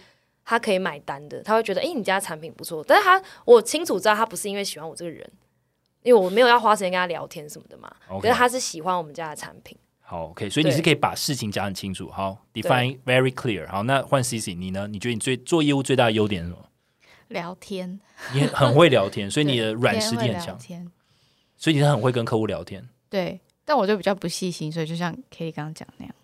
[0.45, 2.85] 他可以买单的，他会觉得，诶，你家产品不错。
[2.87, 5.29] 但是他我清楚知道他不是因为喜欢我这个人，
[6.05, 7.93] 因为我没有要花时间跟他聊天什么的嘛。
[8.21, 9.77] 可是他是喜欢我们家的产品。
[10.01, 12.09] 好，OK，所以你是可以把事情讲很清楚。
[12.09, 13.69] 好，define very clear。
[13.69, 14.87] 好，那换 C C，你呢？
[14.87, 16.69] 你觉得你最做业务最大的优点是什么？
[17.27, 17.99] 聊天，
[18.33, 20.57] 你很很会聊天，所以你的 软实力很强，
[21.57, 22.89] 所以你是很会跟客户聊天。
[23.13, 26.15] 对，但我就比较不细心，所以就像 K 刚刚讲那样，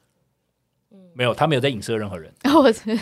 [1.12, 2.98] 没有，他没有在影射任何人， 我是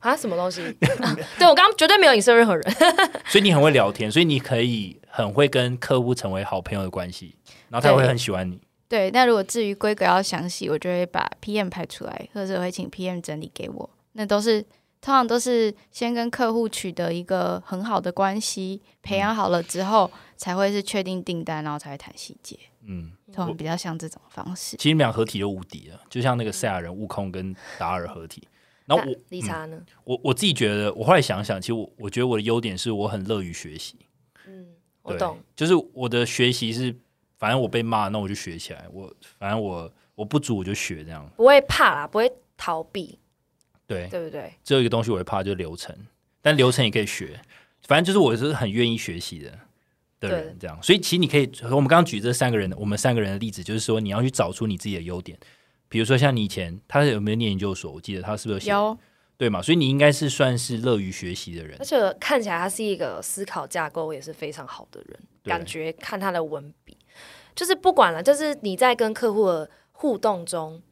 [0.00, 0.62] 啊，什么东西？
[1.00, 2.74] 啊对我刚刚绝对没有影射任何人。
[3.30, 7.36] 所以你很会聊天，所以你可以很会跟客户成为好朋友的关系，
[7.68, 8.60] 然后他对会很喜欢你。
[8.88, 9.12] 对。
[9.12, 13.88] 那如果至于规格要详细，我就会把 PM 排出来，或者我会请 PM 整理给我。
[14.14, 14.64] 那都是
[15.00, 22.58] 通常都是先跟客户取得一个很好的关系，培养好了之后，才会是确定订单，然后才会谈细节。
[22.82, 24.76] 嗯，通常比较像这种方式。
[24.76, 28.48] 其实你们俩合体就无敌了，就像那个赛亚人、悟空跟达尔合体。
[28.86, 29.78] 然后那我理查呢？
[30.04, 33.96] 我我自己觉得，我后来想想，其实我我觉得我的优点是我很乐于学习。
[34.46, 34.66] 嗯，
[35.02, 36.96] 我懂。，就是我的学习是，
[37.36, 38.86] 反正我被骂，那我就学起来。
[38.90, 41.30] 我反正我我不足我就学这样。
[41.36, 43.18] 不会怕啦，不会逃避，
[43.88, 44.52] 对，对不对？
[44.62, 45.96] 只有一个东西我会怕，就是流程，
[46.40, 47.40] 但流程也可以学。
[47.82, 49.58] 反正就是我是很愿意学习的
[50.20, 50.78] 的人，这样。
[50.82, 55.38] 所以其实你可以，我们刚刚举这三个人，我们三个人的例子，就是说你要去找出你自己的优点。
[55.88, 57.90] 比如说像你以前，他有没有念研究所？
[57.90, 58.98] 我记得他是不是有
[59.38, 59.62] 对嘛？
[59.62, 61.84] 所以你应该是算是乐于学习的人而。
[61.84, 66.94] 且看起来他是一个思考架构也是非常好的人，感觉看他的文笔，
[67.54, 70.82] 就是不管了，就是你在跟客户的互动中，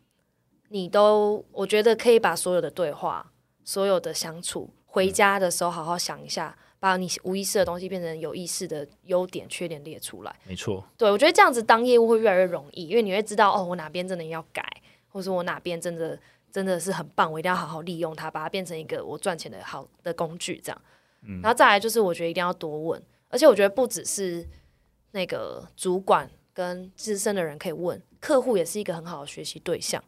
[0.68, 3.32] 你都我觉得可以把所有的对话、
[3.64, 10.36] 所有的相处，回家的时候好好想一下，把你无意识的东西变成有意识的优点、缺点列出来。
[10.44, 14.64] 没错，对我觉得这样子当业务会越来越容易，因为你会知道哦，我哪边真的要改，
[15.08, 16.18] 或者我哪边真的
[16.50, 20.82] 真的是很棒，我一定要好好利用它，把它变成一个我赚钱的好的工具，这样。
[21.42, 24.46] 然后再来就是，我觉得一定要多问，而且我觉得不只是
[25.10, 30.02] 那个主管跟资深的人可以问，客户也是一个很好的学习对象。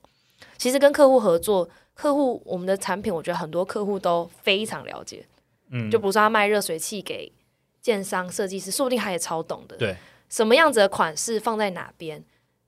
[0.57, 5.27] 其实跟客户合作，客户我们的产品，我觉得很多客户都非常了解。
[5.71, 7.33] 嗯，就比如说他卖热水器给
[7.81, 9.77] 建商设计师，说不定他也超懂的。
[9.77, 9.97] 对，
[10.29, 12.25] 什么样子的款式放在哪边，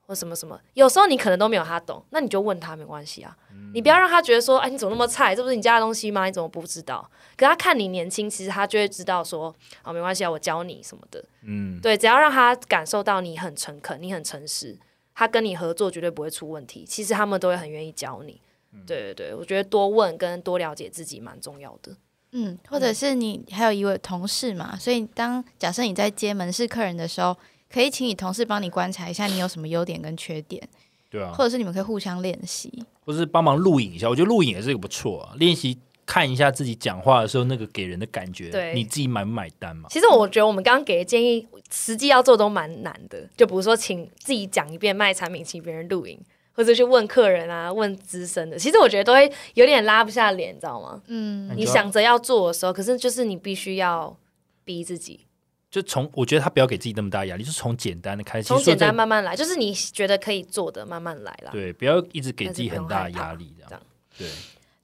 [0.06, 3.36] 或什么什么，有时候你可能都没有他懂，那你就问他没关系啊。
[3.72, 5.34] 你不要让他觉得说，哎，你怎么那么菜？
[5.34, 6.26] 这不是你家的东西吗？
[6.26, 7.08] 你怎么不知道？
[7.36, 9.54] 可他看你年轻，其实他就会知道说，
[9.84, 11.24] 哦，没关系啊，我教你什么的。
[11.42, 14.76] 嗯，对，只要让他感受到你很诚恳，你很诚实，
[15.20, 16.82] 他跟你合作绝对不会出问题。
[16.88, 18.40] 其实他们都会很愿意教你。
[18.86, 21.94] 对对对，我觉得多问跟多了解自己蛮重要的。
[22.32, 27.36] 嗯，或者是你还有一位同事嘛，所以当假设你在接门市客人的时候，
[27.70, 30.66] 可以请你同事帮你观察一下你有什么优点跟缺点，
[31.10, 32.72] 对啊，或者是你们可以互相练习。
[33.04, 39.88] 或是帮忙录影一下，我觉得录影也是一个不错啊，练习看一下自己讲话的时候那个给人的感觉，对你自己买不买单嘛？
[39.90, 43.28] 其实我觉得我们刚刚给的建议，实际要做都蛮难的。
[43.36, 46.18] 就比如说，请自己讲一遍卖产品，请别人录影，
[46.52, 48.58] 或者去问客人啊，问资深的。
[48.58, 51.00] 其实我觉得都会有点拉不下脸，你知道吗？
[51.06, 54.16] 嗯你想着要做的时候，可是就是你必须要
[54.64, 55.26] 逼自己，
[55.70, 61.52] 就从我觉得他不要给自己那么大压力，就从简单的开始，从简单慢慢来，就是你觉得可以做的，慢慢来啦。
[61.52, 63.82] 对，不要一直给自己很大压力，这样这样
[64.18, 64.28] 对。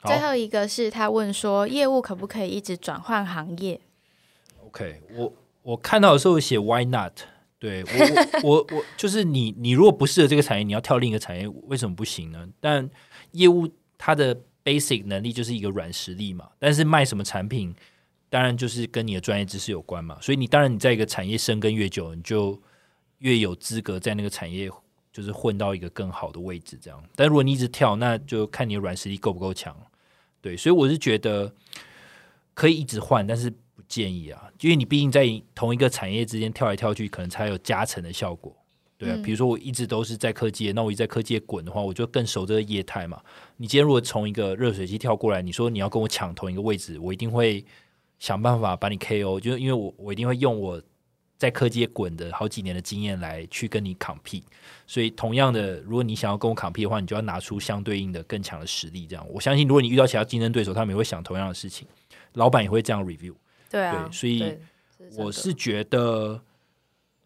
[0.05, 3.81] 最后一个是他问说，业务可不可以一直转换行业
[4.67, 5.33] ？，OK，我
[5.63, 7.13] 我看到的时候写 Why not？
[7.59, 7.91] 对我
[8.43, 12.47] 我我我 就是你你如果不适合这个产业，你要跳另一个产业，为什么不行呢？
[12.61, 12.89] 但
[13.33, 17.75] 业务它的 basic 能力就是一个软实力嘛，但是卖什么产品，
[18.29, 20.19] 当然就是跟你的专业知识有关嘛。
[20.21, 22.61] 所以你当然你在一个产业深耕越久，你就
[23.19, 24.71] 越有资格在那个产业
[25.17, 27.03] 就是混到一个更好的位置，这样。
[27.15, 29.75] 但如果你一直跳，那就看你的软实力够不够强。
[30.43, 31.51] 对，所以我是觉得
[32.53, 38.55] 可以一直换，但是不建议啊，因为你毕竟在同一个产业之间跳来跳去，可能才有加成的效果。
[38.99, 43.19] 对啊，嗯比如说我一直都是在科技业，那我一直在科技业滚的话，我就更熟这个业态嘛。
[43.57, 47.65] 你今天如果从一个热水器跳过来，你说你要跟我抢同一个位置，我一定会
[48.19, 50.83] 想办法把你 KO，就因为我我一定会用我
[51.39, 54.43] 在科技滚的好几年的经验来去跟你 compete。
[54.87, 59.07] 所以同样的，如果你想要跟我 compete 的话，你就要拿出相对应的更强的实力。
[59.07, 61.87] 这样，我相信如果你遇到其他竞争对手，他们也会想同样的事情，
[62.35, 63.35] 老板也会这样 review。
[63.69, 64.57] 对啊，对所以
[65.17, 66.41] 我是觉得，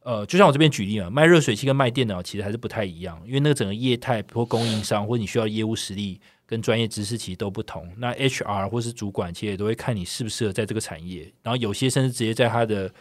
[0.02, 7.86] 呃，就像我这边举例啊，卖热水器跟卖电脑其实还是不太一样，因为那个整个业态或供应商或者你需要业务实力跟专业知识其实都不同。
[7.98, 12.92] 那 HR 或是主管其实也都会看你适不适合在这个产业，然后有些甚至直接在他的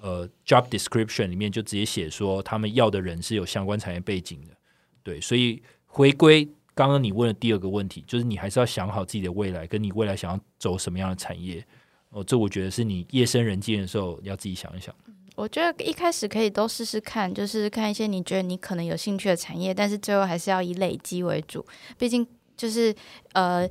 [0.00, 4.54] 呃 job description 里面就直接写说他们要的人是有相关产业背景的。
[5.02, 11.64] 对，所以回归刚刚你问的第二个问题，就是你还是要想好自己的未来，跟你未来想要走什么样的产业。
[12.10, 14.94] 哦，这我觉得是你夜深人静的时候要自己想一想。
[15.36, 21.64] 我觉得一开始可以都试试看，就是看一些你觉得你可能有兴趣的产业，但是最后还是要以累积为主。
[21.96, 22.94] 毕竟就是
[23.34, 23.68] 呃，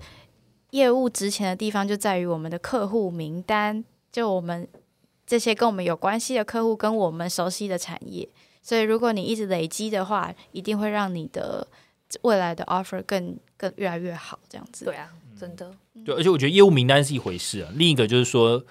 [0.71, 4.67] 业务值钱的地方就在于我们的客户名单，就我们
[5.27, 8.27] 这些跟我们有关系的客户，跟我们熟悉的产业。
[8.63, 11.67] 所以如果你一直累积的话，一定会让你的
[12.23, 14.85] 未来的 offer 更更越来越好，这样子。
[14.85, 15.09] 对啊，
[15.39, 15.71] 真的
[16.05, 18.63] 对，而且我觉得业务名单是一回事啊，另一个就是说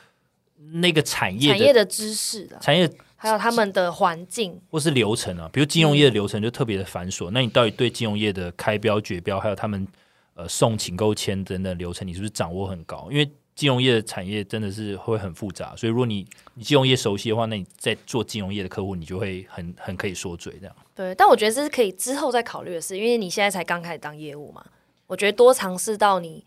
[0.73, 7.31] 那个产业的产业的知识的，产业还有他们的环境，或是流程啊，比如金融业的流程就特别的繁琐。
[7.31, 9.87] 那你到底对金融业的开标、绝标，还有他们
[10.35, 13.09] 呃送请购签等等流程，你是不是掌握很高？
[13.11, 20.77] 因为金融业的产业真的是会很复杂，所以如果你你金融业熟悉的话，那你在做金融业的客户，你就会很很可以说嘴这样。
[20.95, 24.64] 对，但我觉得这是可以之后再考虑的事，因为你现在才刚开始当业务嘛。
[25.07, 26.45] 我觉得多尝试到你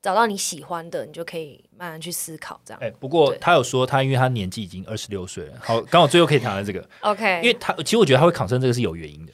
[0.00, 2.80] 找到你喜欢的，你就可以慢慢去思考这样。
[2.80, 9.32] 哎、不过他有说他因为他年纪已经二十六岁了，好，刚好最后可以谈到这个， OK，因为他其实我觉得他会抗生这个是有原因的。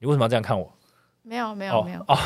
[0.00, 0.72] 你为什么要这样看我？
[1.28, 2.18] 没有没有哦没有，哦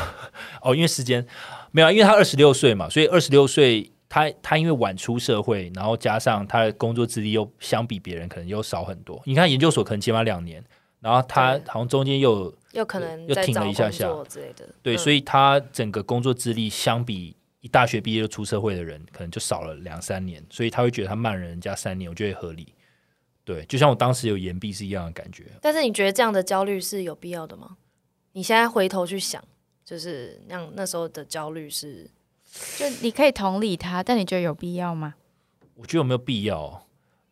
[0.62, 1.26] 哦，因为时间
[1.72, 9.20] 没有啊，因为他二十六岁嘛，所以二十六岁他他因为晚出社会，然后加上他的工作资历又相比别人可能又少很多。
[9.24, 10.62] 你看研究所可能起码两年，
[11.00, 14.68] 然后他好像中间又有有可能又停了一下下之类的。
[14.82, 22.72] 对，嗯所以他整个工作资历相比一大学毕业就出社会的人，可能就少了两三年，所以他会觉得他慢人家三年，我觉得合理。
[23.44, 25.46] 对，就像我当时有延毕是一样的感觉。
[25.60, 27.76] 但是你觉得这样的焦虑是有必要的吗？
[28.32, 29.42] 你现在回头去想，
[29.84, 32.08] 就是那那时候的焦虑是
[32.78, 35.14] 就你可以同理他，但你觉得有必要吗？
[35.74, 36.86] 我觉得有没有必要？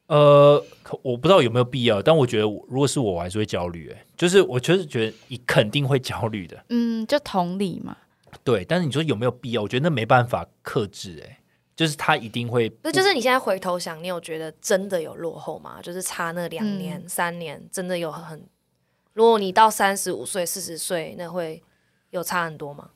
[0.06, 3.90] 呃，可我不知道有没有必要，但我觉得如果是我，我还是会焦虑。
[3.90, 7.96] 哎，就是我就是觉得你肯定会焦虑的，嗯，就同理嘛。
[8.42, 8.64] 对。
[8.64, 9.62] 但是你说有没有必要？
[9.62, 11.22] 我觉得那没办法克制。
[11.24, 11.40] 哎，
[11.76, 12.92] 就是他一定会，不是？
[12.92, 15.80] 就是你现在回头想，你有觉得真的有落后吗？
[15.80, 18.44] 就是差那两年、嗯三年，真的有很？
[19.12, 21.62] 如果你到三十五岁、四十岁，那会
[22.10, 22.90] 有差很多吗？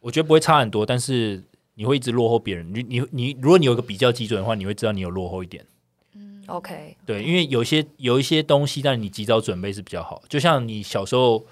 [0.00, 1.42] 我觉得不会差很多，但是
[1.74, 2.72] 你会一直落后别人。
[2.72, 5.66] 你你你，如果你有一个比较基准的话，你会知道你有落后一点。
[6.14, 10.22] 嗯 OK，对，因为有一些有一些东西，但你及早准备是比较好。
[10.28, 11.44] 就像你小时候，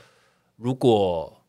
[0.56, 1.42] 如果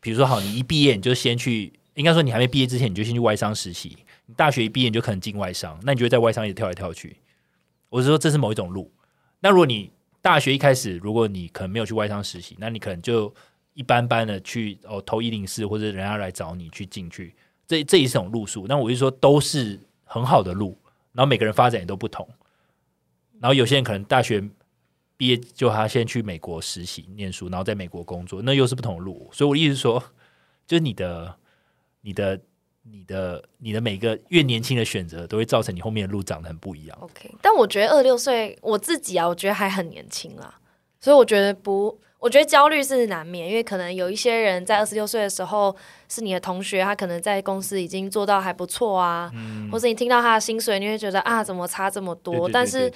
[0.00, 3.96] 比如说好，你一毕业你就先去，应该说你还没毕业之前你就先去外商实习。
[4.26, 7.18] 你大学一毕业你就可能进外商，那你就会在外商一直跳来跳去。
[7.88, 8.90] 我是说这是某一种路。
[9.40, 9.90] 那如果你
[10.22, 13.34] 大学一开始，如果你可能没有去外商实习，那你可能就
[13.74, 17.34] 一般般的去哦投一零四或者人家来找你去进去，
[17.66, 18.66] 这这也是种路数。
[18.68, 20.78] 那我就说都是很好的路，
[21.12, 22.26] 然后每个人发展也都不同。
[23.40, 24.40] 然后有些人可能大学
[25.16, 29.28] 毕业就他先去美国实习念书，然后在美国工作，那又是不同的路。
[29.32, 30.00] 所以我的意思是说，
[30.64, 31.36] 就是你的、
[32.02, 32.40] 你的、
[32.84, 36.98] 你的、你的每个越年轻的选择，都会造成你后面的路长得很不一样。
[37.00, 40.58] OK，但我觉得二六岁我自己啊，我觉得还很年轻啦，
[41.00, 45.74] 所以我觉得不，我觉得焦虑是难免，因为可能有一些人在二十六岁的时候
[46.08, 49.30] 是你的同学，他可能在公司已经做到还不错啊，
[49.70, 52.34] 或者你听到他的薪水，你会觉得啊，怎么差这么多？
[52.34, 52.92] 对对对但是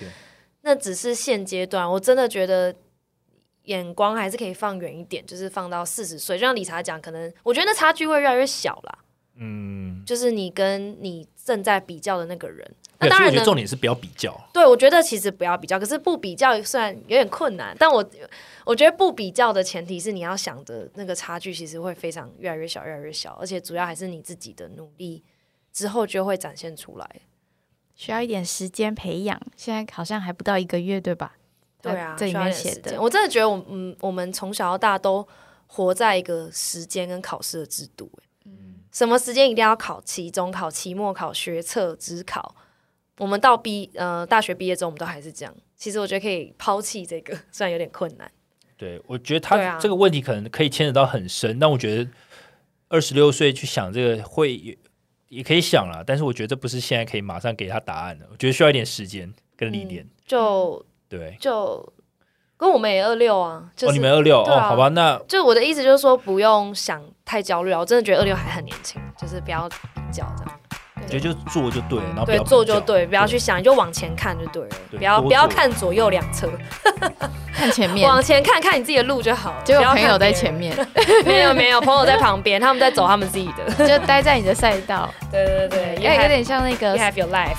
[0.63, 2.75] 那只是现阶段，我真的觉得
[3.67, 8.99] 眼光还是可以放远一点，就是放到四十岁，就像理查讲，可能我觉得那差距会越来越小啦。
[9.39, 12.69] 嗯，就是你跟你正在比较的那个人，
[12.99, 14.35] 那当然我觉得重点是不要比较。
[14.53, 18.05] 对，我觉得其实不要比较，可是不比较虽然有点困难，但我
[18.65, 25.23] 我觉得不比较的前提是你要想的那个差距其实会非常越来越小，越来越小，而且主要还是你自己的努力
[25.73, 27.09] 之后就会展现出来。
[27.95, 31.37] 需要一点时间培养，现在好像还不到一个月，对吧？
[31.81, 35.27] 对啊，这里面写的，我真的觉得我嗯，我们从小到大都
[35.67, 38.26] 活在一个时间跟考试的制度、欸
[38.97, 42.57] 什么时间一定要考期中考、期末考、学测、职考。
[43.19, 45.55] 我们到毕呃大学毕业之后，我们都还是这样。
[45.77, 48.31] 其实我觉得可以抛弃这个， 虽然有点困难。
[48.75, 52.11] 对，我觉得他这个问题可能可以牵扯到很深，但我觉得
[52.89, 54.75] 二十六岁去想这个会有
[55.29, 60.09] 也可以想了，但是我觉得这不是现在可以马上给他答案的，我觉得需要一点时间跟历练。
[60.25, 61.93] 就对，就
[62.59, 67.79] 跟我们也二六啊，就哦，是、你们二六、哦，好吧，那就我的意思就是说，不用想太焦虑啊。
[67.79, 70.53] 我真的觉得二六还很年轻，就是不要比较这样。
[71.03, 76.51] 我觉得就做就对了，然后不对做就对，不要去想，你就往前看就对了，对不要不要看左右两侧，
[77.55, 79.63] 看前面，往前看看你自己的路就好了。
[79.63, 80.75] 结果不要看朋友在前，面，
[81.25, 83.71] 没有没有，朋友在旁边，他们在走他们自己的。
[83.87, 87.59] 就待在你的赛道，对 对对，有有点像那个 You have your life。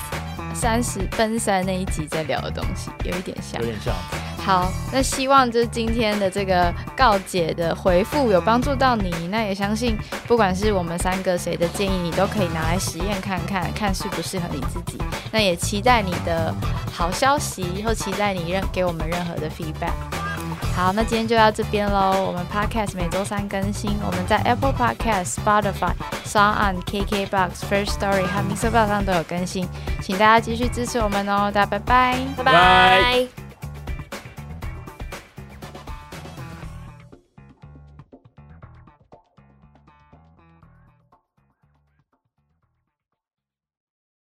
[0.59, 3.67] 三十奔三那一集在聊的东西，有一点像有。
[3.67, 3.93] 点像。
[4.39, 9.11] 好，那希望就是今天的这个告解的回复有帮助到你。
[9.29, 9.95] 那也相信，
[10.25, 14.97] 不管是我们三个谁的建议，你都可以拿来实验看看，看适不适合你自己。
[15.31, 16.53] 那也期待你的
[16.91, 20.26] 好消息，或期待你任给我们任何的 feedback。
[20.75, 22.25] 好，那今天就到这边喽。
[22.27, 25.91] 我们 Podcast 每周三更新，我们在 Apple Podcast、Spotify、
[26.23, 29.67] s o n g on、KKBox、First Story 和 Music Box 上都有更新，
[30.01, 31.51] 请大家继续支持我们哦。
[31.51, 32.17] 大家拜拜。
[32.37, 33.46] 拜拜拜。